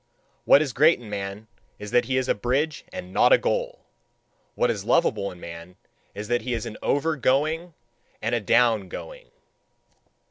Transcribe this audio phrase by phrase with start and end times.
[0.45, 1.45] What is great in man
[1.77, 3.85] is that he is a bridge and not a goal:
[4.55, 5.75] what is lovable in man
[6.15, 7.75] is that he is an OVER GOING
[8.19, 9.29] and a DOWN GOING.